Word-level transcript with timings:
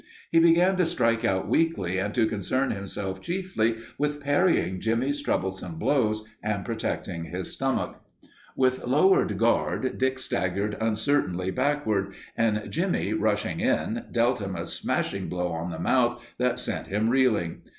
He 0.31 0.39
began 0.39 0.77
to 0.77 0.85
strike 0.87 1.23
out 1.23 1.47
weakly 1.47 1.99
and 1.99 2.11
to 2.15 2.25
concern 2.25 2.71
himself 2.71 3.21
chiefly 3.21 3.75
with 3.99 4.19
parrying 4.19 4.79
Jimmie's 4.79 5.21
troublesome 5.21 5.75
blows 5.77 6.25
and 6.41 6.65
protecting 6.65 7.25
his 7.25 7.51
stomach. 7.51 8.01
With 8.55 8.83
lowered 8.83 9.37
guard, 9.37 9.99
Dick 9.99 10.17
staggered 10.17 10.75
uncertainly 10.81 11.51
backward, 11.51 12.15
and 12.35 12.63
Jimmie, 12.71 13.13
rushing 13.13 13.59
in, 13.59 14.05
dealt 14.11 14.41
him 14.41 14.55
a 14.55 14.65
smashing 14.65 15.29
blow 15.29 15.49
on 15.49 15.69
the 15.69 15.77
mouth 15.77 16.19
that 16.39 16.57
sent 16.57 16.87
him 16.87 17.11
reeling. 17.11 17.61